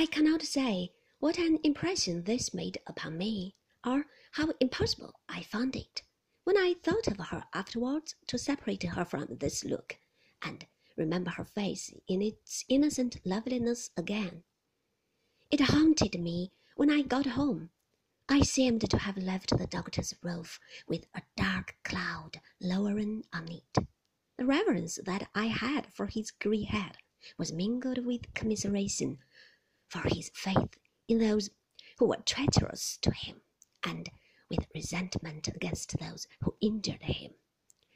I 0.00 0.06
cannot 0.06 0.40
say 0.40 0.92
what 1.18 1.36
an 1.36 1.58
impression 1.62 2.24
this 2.24 2.54
made 2.54 2.78
upon 2.86 3.18
me, 3.18 3.54
or 3.84 4.06
how 4.32 4.54
impossible 4.58 5.12
I 5.28 5.42
found 5.42 5.76
it, 5.76 6.04
when 6.44 6.56
I 6.56 6.76
thought 6.82 7.06
of 7.06 7.18
her 7.18 7.44
afterwards, 7.52 8.14
to 8.28 8.38
separate 8.38 8.82
her 8.82 9.04
from 9.04 9.26
this 9.28 9.62
look, 9.62 9.98
and 10.40 10.66
remember 10.96 11.32
her 11.32 11.44
face 11.44 11.92
in 12.08 12.22
its 12.22 12.64
innocent 12.66 13.18
loveliness 13.26 13.90
again. 13.94 14.44
It 15.50 15.60
haunted 15.60 16.18
me 16.18 16.50
when 16.76 16.88
I 16.88 17.02
got 17.02 17.26
home. 17.26 17.68
I 18.26 18.40
seemed 18.40 18.88
to 18.88 18.96
have 18.96 19.18
left 19.18 19.50
the 19.50 19.66
doctor's 19.66 20.14
roof 20.22 20.58
with 20.88 21.04
a 21.14 21.20
dark 21.36 21.76
cloud 21.84 22.40
lowering 22.58 23.26
on 23.34 23.52
it. 23.52 23.86
The 24.38 24.46
reverence 24.46 24.98
that 25.04 25.28
I 25.34 25.48
had 25.48 25.92
for 25.92 26.06
his 26.06 26.30
grey 26.30 26.62
head 26.62 26.96
was 27.36 27.52
mingled 27.52 28.06
with 28.06 28.32
commiseration 28.32 29.18
for 29.90 30.08
his 30.08 30.30
faith 30.34 30.78
in 31.08 31.18
those 31.18 31.50
who 31.98 32.06
were 32.06 32.22
treacherous 32.24 32.96
to 33.02 33.10
him, 33.10 33.42
and 33.82 34.08
with 34.48 34.68
resentment 34.72 35.48
against 35.48 35.98
those 35.98 36.28
who 36.42 36.54
injured 36.60 37.02
him. 37.02 37.32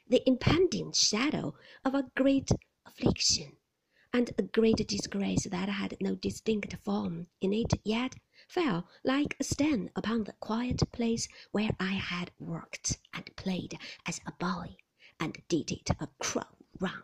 The 0.07 0.21
impending 0.27 0.91
shadow 0.91 1.55
of 1.85 1.95
a 1.95 2.11
great 2.15 2.51
affliction 2.85 3.57
and 4.13 4.31
a 4.37 4.43
great 4.43 4.85
disgrace 4.87 5.45
that 5.45 5.69
had 5.69 5.97
no 6.01 6.15
distinct 6.15 6.75
form 6.83 7.27
in 7.39 7.53
it 7.53 7.73
yet 7.85 8.15
fell 8.47 8.87
like 9.03 9.35
a 9.39 9.43
stain 9.43 9.89
upon 9.95 10.25
the 10.25 10.33
quiet 10.33 10.83
place 10.91 11.29
where 11.51 11.71
I 11.79 11.93
had 11.93 12.31
worked 12.39 12.99
and 13.13 13.33
played 13.37 13.79
as 14.05 14.19
a 14.27 14.33
boy, 14.33 14.75
and 15.19 15.41
did 15.47 15.71
it 15.71 15.89
a 15.99 16.09
cruel 16.19 16.57
wrong. 16.79 17.03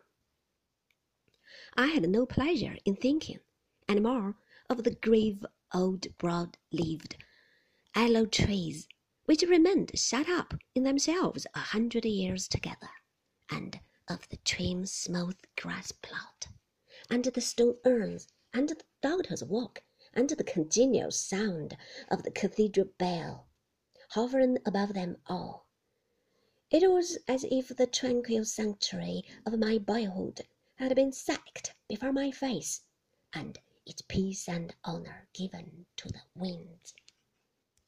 I 1.75 1.87
had 1.87 2.09
no 2.09 2.25
pleasure 2.25 2.75
in 2.83 2.97
thinking 2.97 3.39
any 3.87 4.01
more 4.01 4.35
of 4.71 4.85
the 4.85 4.95
grave 4.95 5.45
old 5.73 6.07
broad-leaved 6.17 7.17
aloe 7.93 8.25
trees 8.25 8.87
which 9.25 9.41
remained 9.41 9.91
shut 9.99 10.29
up 10.29 10.53
in 10.73 10.83
themselves 10.83 11.45
a 11.53 11.59
hundred 11.59 12.05
years 12.05 12.47
together, 12.47 12.89
and 13.49 13.81
of 14.07 14.29
the 14.29 14.37
trim 14.37 14.85
smooth 14.85 15.37
grass 15.57 15.91
plot, 15.91 16.47
and 17.09 17.25
the 17.25 17.41
stone 17.41 17.75
urns, 17.83 18.29
and 18.53 18.69
the 18.69 18.81
doctor's 19.01 19.43
walk, 19.43 19.83
and 20.13 20.29
the 20.29 20.43
congenial 20.45 21.11
sound 21.11 21.75
of 22.09 22.23
the 22.23 22.31
cathedral 22.31 22.87
bell 22.97 23.49
hovering 24.11 24.57
above 24.65 24.93
them 24.93 25.17
all. 25.27 25.67
It 26.69 26.89
was 26.89 27.17
as 27.27 27.43
if 27.51 27.75
the 27.75 27.87
tranquil 27.87 28.45
sanctuary 28.45 29.23
of 29.45 29.59
my 29.59 29.79
boyhood 29.79 30.47
had 30.75 30.95
been 30.95 31.11
sacked 31.11 31.75
before 31.89 32.13
my 32.13 32.31
face, 32.31 32.83
and 33.33 33.59
its 33.85 34.01
peace 34.03 34.47
and 34.47 34.75
honor 34.83 35.27
given 35.33 35.85
to 35.95 36.07
the 36.09 36.21
winds 36.35 36.93